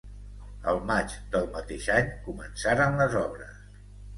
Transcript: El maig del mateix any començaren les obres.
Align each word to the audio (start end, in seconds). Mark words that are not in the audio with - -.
El 0.71 0.79
maig 0.91 1.13
del 1.35 1.45
mateix 1.57 1.91
any 1.99 2.09
començaren 2.31 2.99
les 3.03 3.19
obres. 3.25 3.65